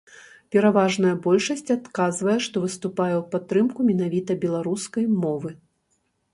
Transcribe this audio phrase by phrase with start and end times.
[0.53, 5.49] Пераважная большасць адказвае, што выступае ў падтрымку менавіта беларускай мовы.